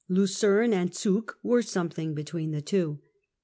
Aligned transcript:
Lucerne 0.09 0.73
and 0.73 0.95
Zug 0.95 1.35
were 1.43 1.61
something 1.61 2.15
between 2.15 2.49
the 2.49 2.61
two. 2.63 2.97